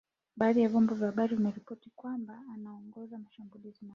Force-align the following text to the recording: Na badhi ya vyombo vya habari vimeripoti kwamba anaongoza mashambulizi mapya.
Na 0.37 0.45
badhi 0.45 0.61
ya 0.61 0.69
vyombo 0.69 0.95
vya 0.95 1.05
habari 1.07 1.35
vimeripoti 1.35 1.91
kwamba 1.95 2.39
anaongoza 2.53 3.17
mashambulizi 3.17 3.79
mapya. 3.85 3.89